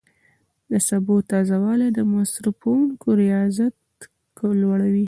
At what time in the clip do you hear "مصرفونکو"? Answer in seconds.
2.13-3.07